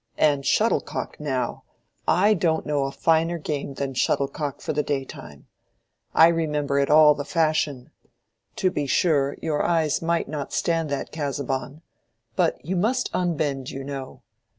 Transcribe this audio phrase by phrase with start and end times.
[0.17, 5.45] And shuttlecock, now—I don't know a finer game than shuttlecock for the daytime.
[6.15, 7.91] I remember it all the fashion.
[8.55, 11.83] To be sure, your eyes might not stand that, Casaubon.
[12.35, 14.23] But you must unbend, you know.